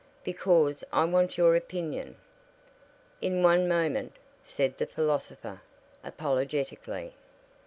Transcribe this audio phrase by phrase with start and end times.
[0.23, 2.15] "Because I want your opinion."
[3.21, 5.61] "In one moment," said the philosopher,
[6.03, 7.13] apologetically.